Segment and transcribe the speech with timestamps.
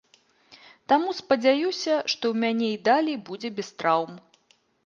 [0.93, 4.21] Таму спадзяюся, што ў мяне і далей будзе без траўм.